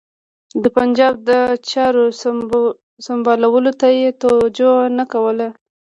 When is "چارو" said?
1.69-2.03